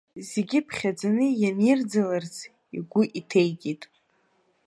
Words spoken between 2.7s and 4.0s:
игәы иҭеикит.